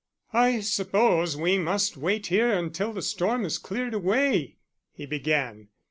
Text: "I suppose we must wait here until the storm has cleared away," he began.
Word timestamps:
"I 0.33 0.61
suppose 0.61 1.37
we 1.37 1.59
must 1.59 1.95
wait 1.95 2.25
here 2.25 2.51
until 2.51 2.91
the 2.91 3.03
storm 3.03 3.43
has 3.43 3.59
cleared 3.59 3.93
away," 3.93 4.55
he 4.93 5.05
began. 5.05 5.67